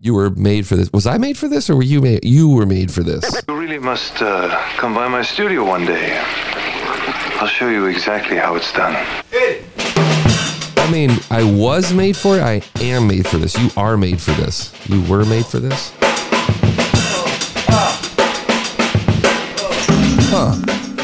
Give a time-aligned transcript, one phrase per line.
[0.00, 0.92] You were made for this.
[0.92, 2.24] Was I made for this, or were you made?
[2.24, 3.24] You were made for this.
[3.48, 6.16] You really must uh, come by my studio one day.
[7.40, 8.94] I'll show you exactly how it's done.
[9.32, 12.42] I mean, I was made for it.
[12.42, 13.58] I am made for this.
[13.58, 14.72] You are made for this.
[14.88, 15.92] You were made for this.
[20.30, 20.62] Huh.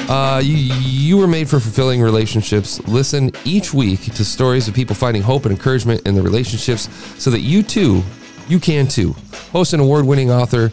[0.09, 2.79] Uh, you, you were made for fulfilling relationships.
[2.87, 6.89] Listen each week to stories of people finding hope and encouragement in their relationships
[7.19, 8.05] so that you too,
[8.49, 9.15] you can too.
[9.53, 10.71] Host and award winning author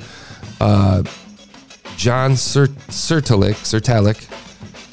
[0.59, 1.03] uh,
[1.97, 4.27] John Certalic, Certalic,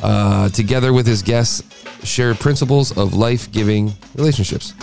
[0.02, 1.62] uh, together with his guests,
[2.04, 4.74] share principles of life giving relationships.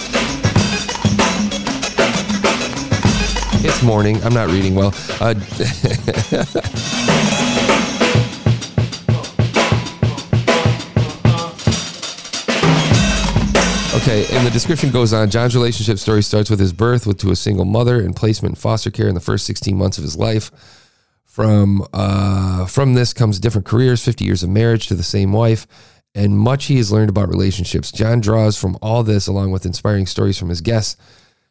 [3.64, 4.24] It's morning.
[4.24, 4.94] I'm not reading well.
[5.20, 5.34] Uh,
[14.08, 15.32] Okay, and the description goes on.
[15.32, 18.56] John's relationship story starts with his birth with, to a single mother and placement in
[18.56, 20.52] foster care in the first 16 months of his life.
[21.24, 25.66] From uh, from this comes different careers, 50 years of marriage to the same wife,
[26.14, 27.92] and much he has learned about relationships.
[27.92, 30.98] John draws from all this, along with inspiring stories from his guests,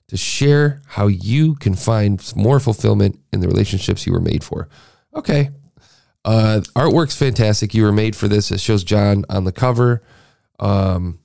[0.07, 4.69] to share how you can find more fulfillment in the relationships you were made for.
[5.13, 5.51] Okay,
[6.25, 7.75] uh, artwork's fantastic.
[7.75, 8.53] You were made for this.
[8.53, 10.05] It shows John on the cover.
[10.61, 11.19] Um,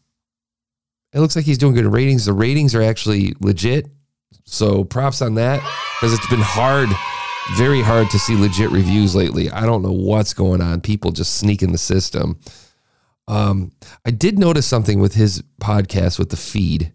[1.13, 2.25] it looks like he's doing good ratings.
[2.25, 3.87] The ratings are actually legit.
[4.45, 5.61] So props on that
[5.99, 6.89] because it's been hard,
[7.55, 9.49] very hard to see legit reviews lately.
[9.49, 10.81] I don't know what's going on.
[10.81, 12.39] People just sneak in the system.
[13.27, 13.71] Um,
[14.05, 16.91] I did notice something with his podcast with the feed,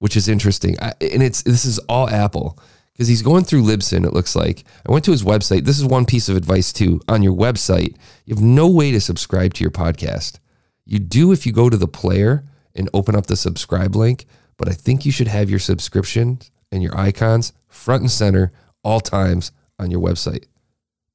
[0.00, 0.76] which is interesting.
[0.80, 2.58] I, and it's this is all Apple
[2.92, 4.04] because he's going through Libsyn.
[4.04, 5.64] It looks like I went to his website.
[5.64, 7.00] This is one piece of advice too.
[7.08, 10.40] On your website, you have no way to subscribe to your podcast.
[10.84, 12.44] You do if you go to the player
[12.78, 14.24] and open up the subscribe link,
[14.56, 16.38] but I think you should have your subscription
[16.72, 20.44] and your icons front and center all times on your website.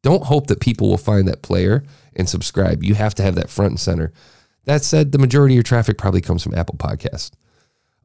[0.03, 1.83] Don't hope that people will find that player
[2.15, 2.83] and subscribe.
[2.83, 4.11] You have to have that front and center.
[4.65, 7.31] That said, the majority of your traffic probably comes from Apple Podcast.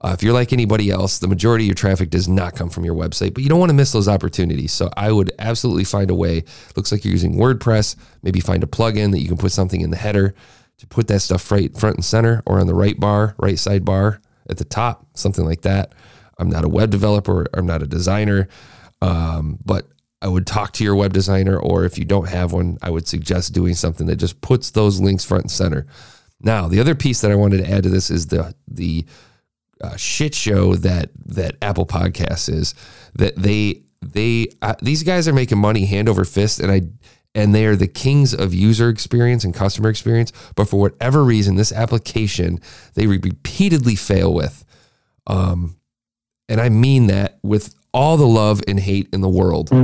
[0.00, 2.84] Uh, if you're like anybody else, the majority of your traffic does not come from
[2.84, 4.72] your website, but you don't want to miss those opportunities.
[4.72, 6.44] So I would absolutely find a way.
[6.76, 7.96] Looks like you're using WordPress.
[8.22, 10.36] Maybe find a plugin that you can put something in the header
[10.78, 13.84] to put that stuff right front and center or on the right bar, right side
[13.84, 15.92] bar at the top, something like that.
[16.38, 18.48] I'm not a web developer, I'm not a designer,
[19.02, 19.86] um, but
[20.20, 23.06] I would talk to your web designer, or if you don't have one, I would
[23.06, 25.86] suggest doing something that just puts those links front and center.
[26.40, 29.04] Now, the other piece that I wanted to add to this is the the
[29.80, 32.74] uh, shit show that that Apple Podcasts is
[33.14, 36.82] that they they uh, these guys are making money hand over fist, and I
[37.34, 40.32] and they are the kings of user experience and customer experience.
[40.54, 42.60] But for whatever reason, this application
[42.94, 44.64] they repeatedly fail with.
[45.26, 45.76] Um,
[46.48, 49.70] and I mean that with all the love and hate in the world.
[49.70, 49.82] God,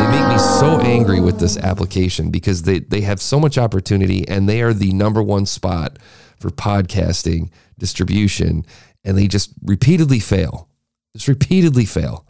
[0.00, 4.26] they make me so angry with this application because they, they have so much opportunity
[4.28, 5.98] and they are the number one spot
[6.38, 8.64] for podcasting distribution
[9.04, 10.68] and they just repeatedly fail.
[11.14, 12.26] Just repeatedly fail.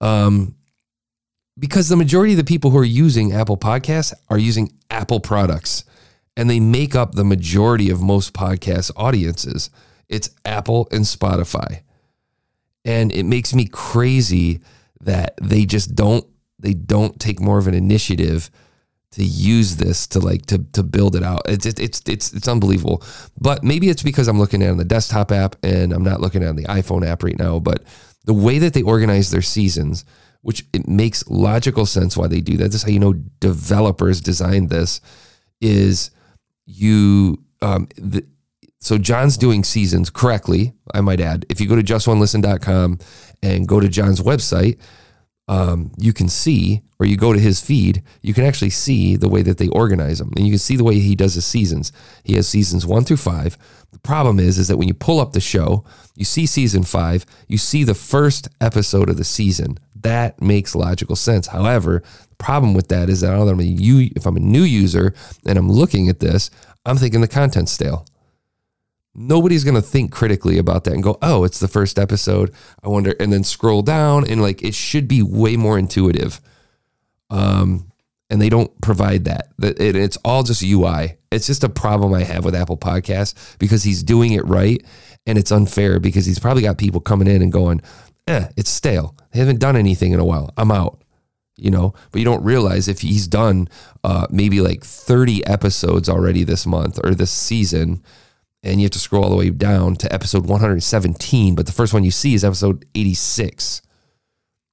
[0.00, 0.54] Um,
[1.58, 5.84] because the majority of the people who are using Apple Podcasts are using Apple products
[6.36, 9.70] and they make up the majority of most podcast audiences.
[10.08, 11.80] It's Apple and Spotify.
[12.84, 14.60] And it makes me crazy
[15.00, 16.26] that they just don't
[16.58, 18.50] they don't take more of an initiative
[19.12, 21.42] to use this to like to to build it out.
[21.46, 23.02] It's it's it's it's unbelievable.
[23.40, 26.44] But maybe it's because I'm looking at on the desktop app and I'm not looking
[26.44, 27.82] at the iPhone app right now, but
[28.24, 30.04] the way that they organize their seasons
[30.46, 32.66] which it makes logical sense why they do that.
[32.66, 35.00] This is how you know developers designed this.
[35.60, 36.12] Is
[36.66, 38.24] you um, the,
[38.78, 40.72] so John's doing seasons correctly.
[40.94, 43.00] I might add, if you go to justonelisten.com
[43.42, 44.78] and go to John's website,
[45.48, 49.28] um, you can see, or you go to his feed, you can actually see the
[49.28, 51.92] way that they organize them, and you can see the way he does his seasons.
[52.24, 53.56] He has seasons one through five.
[53.92, 55.84] The problem is, is that when you pull up the show,
[56.16, 59.78] you see season five, you see the first episode of the season.
[59.94, 61.46] That makes logical sense.
[61.46, 63.64] However, the problem with that is that I'm a
[64.16, 65.14] if I'm a new user
[65.46, 66.50] and I'm looking at this,
[66.84, 68.04] I'm thinking the content's stale.
[69.18, 72.52] Nobody's going to think critically about that and go, oh, it's the first episode.
[72.84, 76.40] I wonder, and then scroll down and like it should be way more intuitive.
[77.30, 77.90] Um,
[78.28, 79.48] and they don't provide that.
[79.58, 81.16] It's all just UI.
[81.30, 84.84] It's just a problem I have with Apple Podcasts because he's doing it right
[85.26, 87.80] and it's unfair because he's probably got people coming in and going,
[88.26, 89.16] eh, it's stale.
[89.32, 90.52] They haven't done anything in a while.
[90.56, 91.02] I'm out.
[91.58, 93.70] You know, but you don't realize if he's done
[94.04, 98.02] uh, maybe like 30 episodes already this month or this season,
[98.66, 101.54] and you have to scroll all the way down to episode 117.
[101.54, 103.80] But the first one you see is episode 86.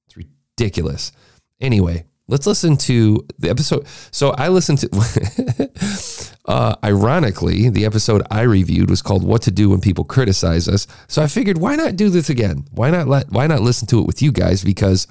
[0.06, 1.12] It's ridiculous.
[1.60, 3.86] Anyway, let's listen to the episode.
[4.10, 9.70] So I listened to, uh, ironically, the episode I reviewed was called "What to Do
[9.70, 12.66] When People Criticize Us." So I figured, why not do this again?
[12.72, 13.30] Why not let?
[13.30, 14.64] Why not listen to it with you guys?
[14.64, 15.06] Because,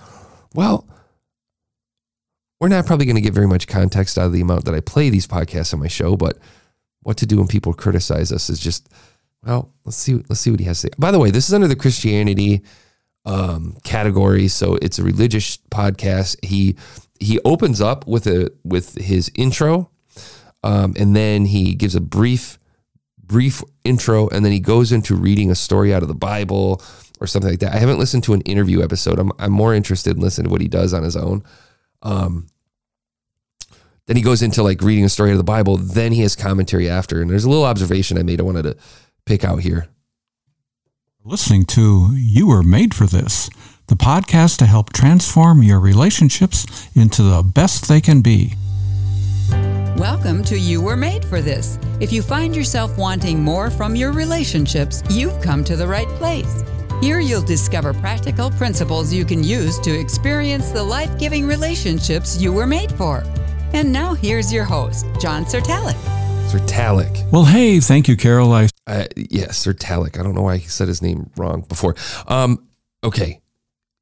[0.54, 0.86] well,
[2.60, 4.82] we're not probably going to get very much context out of the amount that I
[4.82, 6.38] play these podcasts on my show, but
[7.04, 8.90] what to do when people criticize us is just
[9.46, 10.94] well let's see let's see what he has to say.
[10.98, 12.62] By the way this is under the christianity
[13.26, 16.44] um, category so it's a religious podcast.
[16.44, 16.76] He
[17.20, 19.90] he opens up with a with his intro
[20.64, 22.60] um, and then he gives a brief
[23.22, 26.82] brief intro and then he goes into reading a story out of the bible
[27.20, 27.74] or something like that.
[27.74, 29.18] I haven't listened to an interview episode.
[29.18, 31.44] I'm, I'm more interested in listening to what he does on his own.
[32.02, 32.48] Um,
[34.06, 35.78] then he goes into like reading a story of the Bible.
[35.78, 37.22] Then he has commentary after.
[37.22, 38.76] And there's a little observation I made I wanted to
[39.26, 39.88] pick out here.
[41.24, 43.50] Listening to You Were Made for This,
[43.88, 48.56] the podcast to help transform your relationships into the best they can be.
[49.96, 51.80] Welcome to You Were Made for This.
[52.02, 56.66] If you find yourself wanting more from your relationships, you've come to the right place.
[57.00, 62.52] Here you'll discover practical principles you can use to experience the life giving relationships you
[62.52, 63.24] were made for.
[63.74, 65.96] And now here's your host, John Certalic.
[66.48, 67.32] Certalic.
[67.32, 68.54] Well, hey, thank you, Carol.
[68.54, 70.20] I Uh, yeah, Certalic.
[70.20, 71.96] I don't know why I said his name wrong before.
[72.28, 72.68] Um,
[73.04, 73.42] okay.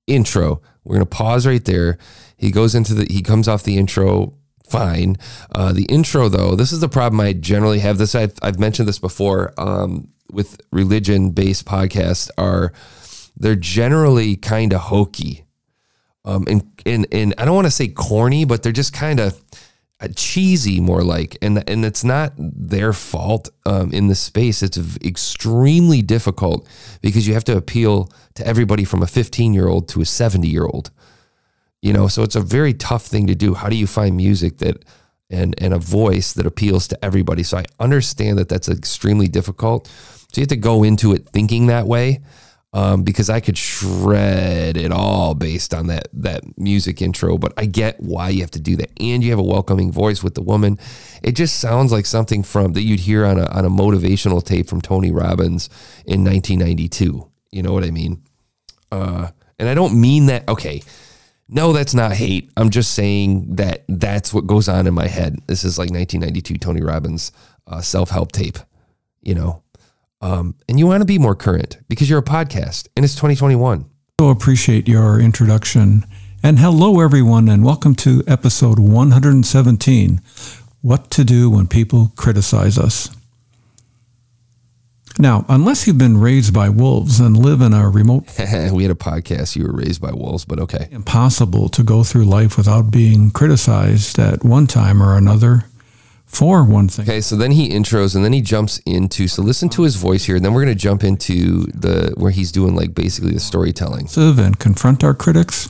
[0.08, 0.62] Intro.
[0.84, 1.98] We're gonna pause right there.
[2.36, 3.06] He goes into the.
[3.06, 4.34] He comes off the intro.
[4.68, 5.18] Fine.
[5.54, 7.98] Uh, the intro, though, this is the problem I generally have.
[7.98, 9.54] This I've, I've mentioned this before.
[9.58, 12.72] Um, with religion-based podcasts, are
[13.36, 15.46] they're generally kind of hokey.
[16.24, 19.42] Um, and and and I don't want to say corny, but they're just kind of
[20.16, 21.38] cheesy more like.
[21.42, 24.62] And and it's not their fault um, in the space.
[24.62, 26.68] It's extremely difficult
[27.02, 30.48] because you have to appeal to everybody from a 15 year old to a 70
[30.48, 30.92] year old
[31.82, 33.54] you know so it's a very tough thing to do.
[33.54, 34.86] How do you find music that
[35.30, 37.44] and and a voice that appeals to everybody?
[37.44, 39.88] So i understand that that's extremely difficult.
[39.88, 42.22] So you have to go into it thinking that way
[42.74, 47.38] um, because I could shred it all based on that that music intro.
[47.38, 50.24] But I get why you have to do that, and you have a welcoming voice
[50.24, 50.80] with the woman.
[51.22, 54.68] It just sounds like something from that you'd hear on a on a motivational tape
[54.68, 55.70] from Tony Robbins
[56.06, 57.30] in 1992.
[57.52, 58.24] You know what I mean?
[58.92, 59.30] Uh,
[59.60, 60.48] and I don't mean that.
[60.48, 60.82] Okay,
[61.50, 62.50] no, that's not hate.
[62.56, 65.38] I'm just saying that that's what goes on in my head.
[65.48, 67.34] This is like 1992 Tony Robbins
[67.68, 68.58] uh, self help tape.
[69.22, 69.62] You know,
[70.22, 73.86] um, and you want to be more current because you're a podcast and it's 2021.
[74.20, 76.06] so appreciate your introduction.
[76.44, 80.22] And hello, everyone, and welcome to episode 117
[80.82, 83.10] What to Do When People Criticize Us.
[85.20, 88.26] Now, unless you've been raised by wolves and live in a remote
[88.72, 89.56] we had a podcast.
[89.56, 90.88] You were raised by wolves, but okay.
[90.92, 95.66] impossible to go through life without being criticized at one time or another
[96.32, 97.04] for one thing.
[97.04, 99.28] Okay, so then he intros and then he jumps into.
[99.28, 102.32] So listen to his voice here, and then we're going to jump into the where
[102.32, 104.08] he's doing like basically the storytelling.
[104.16, 105.68] And confront our critics,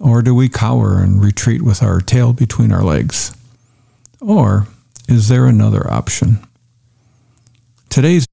[0.00, 3.34] or do we cower and retreat with our tail between our legs?
[4.20, 4.66] Or
[5.08, 6.38] is there another option?
[7.88, 8.26] Today's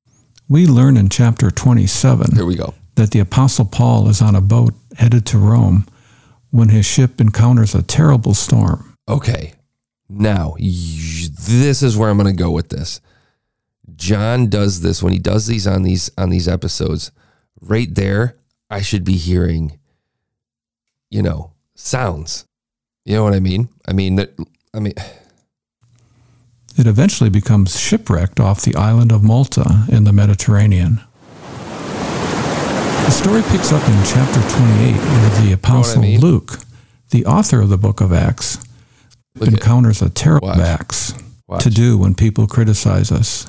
[0.47, 2.73] we learn in chapter 27 Here we go.
[2.95, 5.85] that the apostle Paul is on a boat headed to Rome
[6.49, 8.95] when his ship encounters a terrible storm.
[9.07, 9.53] Okay,
[10.09, 10.55] now
[11.47, 13.01] this is where I'm going to go with this.
[13.95, 17.11] John does this when he does these on these on these episodes.
[17.61, 18.35] Right there,
[18.69, 19.79] I should be hearing,
[21.09, 22.45] you know, sounds.
[23.05, 23.69] You know what I mean?
[23.87, 24.31] I mean that.
[24.73, 24.93] I mean,
[26.77, 31.01] It eventually becomes shipwrecked off the island of Malta in the Mediterranean.
[33.05, 36.19] The story picks up in chapter 28 where the apostle mean?
[36.19, 36.59] Luke,
[37.09, 38.63] the author of the book of Acts,
[39.35, 41.13] look encounters a terrible acts
[41.49, 43.47] watch, to do when people criticize us.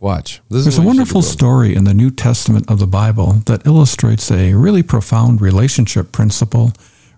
[0.00, 0.40] watch.
[0.48, 2.78] This is There's a what you should be wonderful story in the New Testament of
[2.78, 6.72] the Bible that illustrates a really profound relationship principle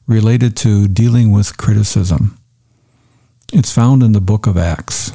[0.06, 2.38] related to dealing with criticism.
[3.52, 5.12] It's found in the book of Acts.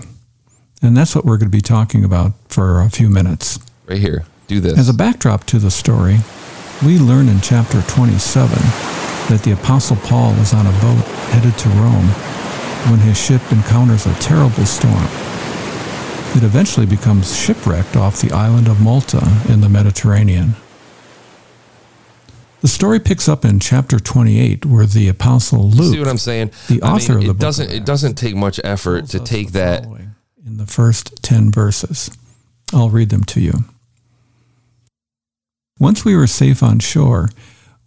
[0.82, 3.60] And that's what we're going to be talking about for a few minutes.
[3.86, 4.26] right here.
[4.48, 4.78] Do this.
[4.78, 6.18] As a backdrop to the story,
[6.84, 8.50] we learn in chapter 27
[9.30, 12.10] that the Apostle Paul is on a boat headed to Rome
[12.90, 15.06] when his ship encounters a terrible storm.
[16.36, 20.56] It eventually becomes shipwrecked off the island of Malta in the Mediterranean.
[22.62, 26.52] The story picks up in chapter 28 where the Apostle Luke See what I'm saying?
[26.70, 27.72] the I author mean, of the book doesn't.
[27.72, 29.84] It doesn't take much effort to take that.
[30.46, 32.12] in the first 10 verses.
[32.74, 33.66] I'll read them to you.
[35.80, 37.30] Once we were safe on shore,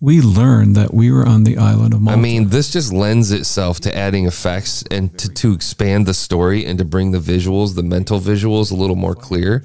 [0.01, 2.19] we learned that we were on the island of Malta.
[2.19, 6.67] I mean, this just lends itself to adding effects and to, to expand the story
[6.67, 9.65] and to bring the visuals, the mental visuals, a little more clear.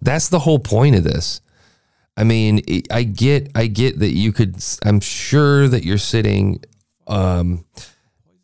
[0.00, 1.40] That's the whole point of this.
[2.16, 4.56] I mean, I get, I get that you could.
[4.84, 6.62] I'm sure that you're sitting,
[7.08, 7.64] um,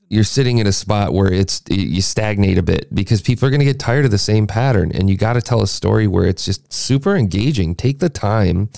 [0.08, 3.60] you're sitting in a spot where it's you stagnate a bit because people are going
[3.60, 6.26] to get tired of the same pattern, and you got to tell a story where
[6.26, 7.76] it's just super engaging.
[7.76, 8.70] Take the time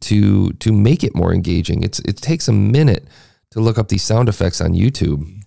[0.00, 1.82] to to make it more engaging.
[1.82, 3.06] It's it takes a minute
[3.50, 5.42] to look up these sound effects on YouTube.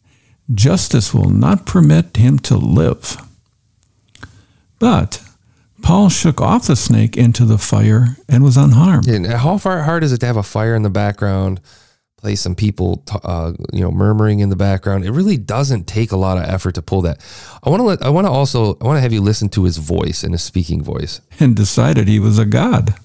[0.53, 3.17] Justice will not permit him to live.
[4.79, 5.21] But
[5.81, 9.07] Paul shook off the snake into the fire and was unharmed.
[9.07, 11.61] And how far hard is it to have a fire in the background?
[12.17, 15.05] Play some people, uh, you know, murmuring in the background.
[15.05, 17.19] It really doesn't take a lot of effort to pull that.
[17.61, 18.01] I want to let.
[18.01, 18.75] I want to also.
[18.81, 21.21] I want to have you listen to his voice and his speaking voice.
[21.39, 22.95] And decided he was a god.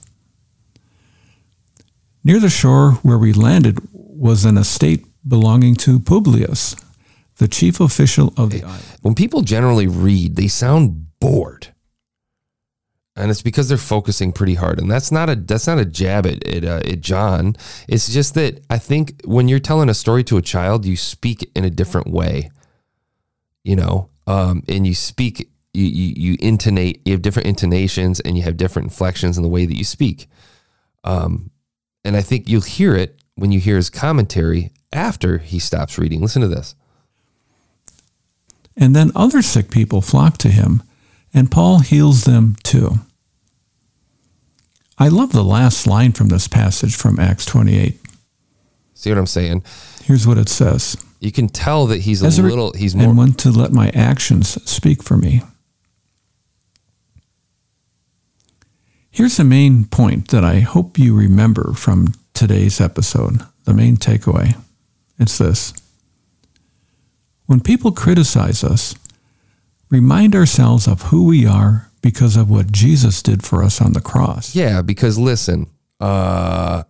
[2.25, 6.77] Near the shore where we landed was an estate belonging to Publius,
[7.37, 8.85] the chief official of the island.
[9.03, 11.69] When people generally read, they sound bored.
[13.17, 16.27] And it's because they're focusing pretty hard, and that's not a that's not a jab
[16.27, 17.57] at at, uh, at John.
[17.87, 21.51] It's just that I think when you're telling a story to a child, you speak
[21.55, 22.51] in a different way,
[23.65, 28.39] you know, um, and you speak you, you you intonate you have different intonations and
[28.39, 30.27] you have different inflections in the way that you speak.
[31.05, 31.51] Um,
[32.05, 36.21] and I think you'll hear it when you hear his commentary after he stops reading.
[36.21, 36.75] Listen to this.
[38.77, 40.83] And then other sick people flock to him,
[41.35, 42.97] and Paul heals them too.
[44.99, 47.99] I love the last line from this passage from Acts 28.
[48.95, 49.65] See what I'm saying?
[50.05, 50.97] Here's what it says.
[51.21, 53.09] You can tell that he's a As little, he's more.
[53.09, 55.43] and want to let my actions speak for me.
[59.15, 64.57] Here's the main point that I hope you remember from today's episode, the main takeaway.
[65.19, 65.75] It's this.
[67.45, 68.95] When people criticize us,
[69.91, 74.01] remind ourselves of who we are because of what Jesus did for us on the
[74.01, 74.57] cross.
[74.57, 75.67] Yeah, because listen,
[76.01, 76.85] uh,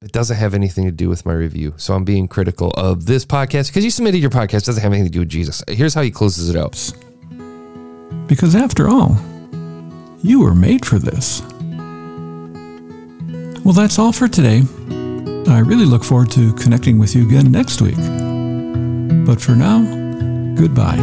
[0.00, 1.74] it doesn't have anything to do with my review.
[1.76, 4.64] So I'm being critical of this podcast because you submitted your podcast.
[4.64, 5.62] Doesn't have anything to do with Jesus.
[5.68, 6.72] Here's how he closes it out.
[8.28, 9.18] Because after all,
[10.22, 11.42] you were made for this.
[13.64, 14.62] Well, that's all for today.
[15.48, 17.96] I really look forward to connecting with you again next week.
[19.26, 19.82] But for now,
[20.54, 20.98] goodbye.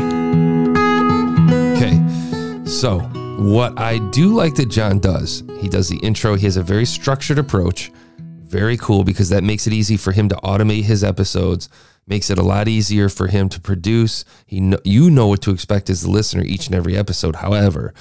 [1.76, 2.66] Okay.
[2.66, 3.00] So,
[3.40, 6.36] what I do like that John does, he does the intro.
[6.36, 7.92] He has a very structured approach.
[8.18, 11.70] Very cool because that makes it easy for him to automate his episodes,
[12.08, 14.26] makes it a lot easier for him to produce.
[14.46, 17.38] He you know what to expect as the listener each and every episode.
[17.38, 17.94] However,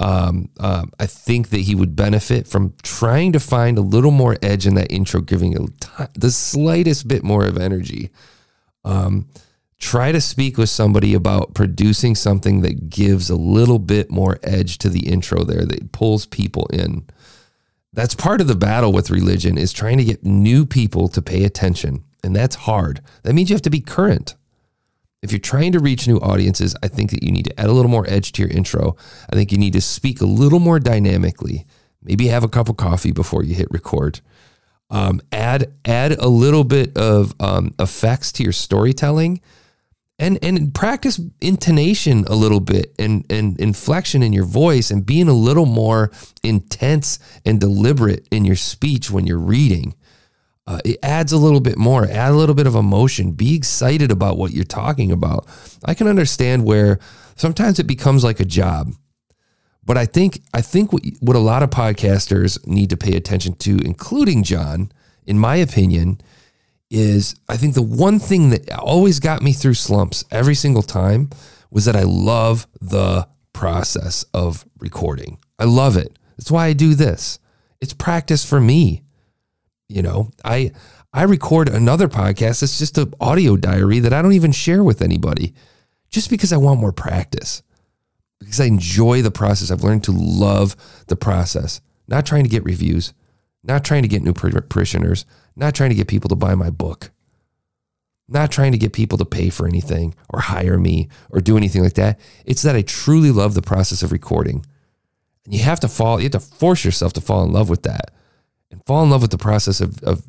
[0.00, 4.36] um, um, I think that he would benefit from trying to find a little more
[4.42, 8.10] edge in that intro, giving a t- the slightest bit more of energy.
[8.84, 9.28] Um,
[9.78, 14.78] try to speak with somebody about producing something that gives a little bit more edge
[14.78, 17.06] to the intro there that pulls people in.
[17.92, 21.44] That's part of the battle with religion is trying to get new people to pay
[21.44, 22.02] attention.
[22.24, 23.00] And that's hard.
[23.22, 24.34] That means you have to be current.
[25.24, 27.72] If you're trying to reach new audiences, I think that you need to add a
[27.72, 28.96] little more edge to your intro.
[29.32, 31.66] I think you need to speak a little more dynamically.
[32.02, 34.20] Maybe have a cup of coffee before you hit record.
[34.90, 39.40] Um, add add a little bit of um, effects to your storytelling,
[40.18, 45.28] and and practice intonation a little bit and and inflection in your voice, and being
[45.28, 46.12] a little more
[46.42, 49.94] intense and deliberate in your speech when you're reading.
[50.66, 54.10] Uh, it adds a little bit more, add a little bit of emotion, be excited
[54.10, 55.46] about what you're talking about.
[55.84, 56.98] I can understand where
[57.36, 58.92] sometimes it becomes like a job.
[59.84, 63.54] But I think I think what, what a lot of podcasters need to pay attention
[63.56, 64.90] to, including John,
[65.26, 66.20] in my opinion,
[66.90, 71.28] is I think the one thing that always got me through slumps every single time
[71.70, 75.38] was that I love the process of recording.
[75.58, 76.18] I love it.
[76.38, 77.38] That's why I do this.
[77.80, 79.02] It's practice for me.
[79.88, 80.72] You know, I
[81.12, 82.62] I record another podcast.
[82.62, 85.54] It's just an audio diary that I don't even share with anybody,
[86.10, 87.62] just because I want more practice.
[88.40, 89.70] Because I enjoy the process.
[89.70, 90.74] I've learned to love
[91.06, 91.80] the process.
[92.08, 93.14] Not trying to get reviews,
[93.62, 95.24] not trying to get new parishioners,
[95.56, 97.10] not trying to get people to buy my book,
[98.28, 101.82] not trying to get people to pay for anything or hire me or do anything
[101.82, 102.18] like that.
[102.44, 104.66] It's that I truly love the process of recording.
[105.44, 107.84] And you have to fall, you have to force yourself to fall in love with
[107.84, 108.10] that
[108.74, 110.24] and fall in love with the process of, of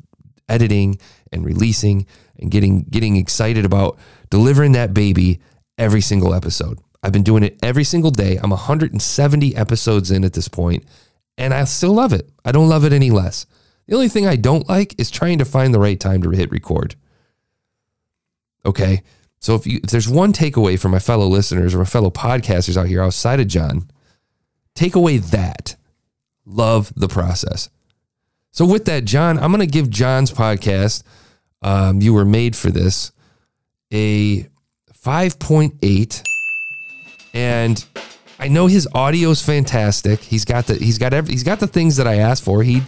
[0.48, 0.98] editing
[1.32, 2.06] and releasing
[2.38, 3.98] and getting getting excited about
[4.30, 5.40] delivering that baby
[5.76, 6.78] every single episode.
[7.02, 8.38] I've been doing it every single day.
[8.42, 10.84] I'm 170 episodes in at this point,
[11.36, 12.30] and I still love it.
[12.44, 13.46] I don't love it any less.
[13.86, 16.50] The only thing I don't like is trying to find the right time to hit
[16.50, 16.96] record.
[18.64, 19.02] Okay.
[19.38, 22.76] So if you if there's one takeaway for my fellow listeners or my fellow podcasters
[22.76, 23.88] out here outside of John,
[24.74, 25.76] take away that.
[26.44, 27.68] Love the process.
[28.56, 31.02] So with that, John, I'm going to give John's podcast,
[31.60, 33.12] um, you were made for this,
[33.92, 34.44] a
[35.04, 36.22] 5.8.
[37.34, 37.84] And
[38.38, 40.20] I know his audio is fantastic.
[40.20, 42.62] He's got the he's got every, he's got the things that I asked for.
[42.62, 42.82] He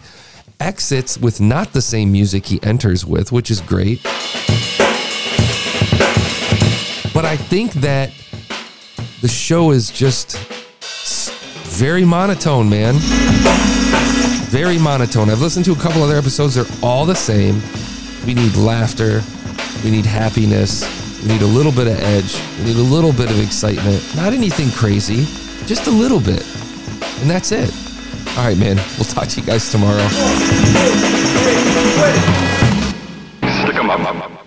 [0.58, 4.02] exits with not the same music he enters with, which is great.
[7.12, 8.10] But I think that
[9.20, 10.57] the show is just
[11.78, 12.96] very monotone, man.
[14.50, 15.30] Very monotone.
[15.30, 17.62] I've listened to a couple other episodes, they're all the same.
[18.26, 19.22] We need laughter,
[19.84, 20.82] we need happiness,
[21.22, 24.02] we need a little bit of edge, we need a little bit of excitement.
[24.16, 25.24] Not anything crazy,
[25.66, 26.44] just a little bit.
[27.20, 27.72] And that's it.
[28.36, 28.76] All right, man.
[28.96, 30.08] We'll talk to you guys tomorrow.
[33.62, 34.37] Stick 'em up.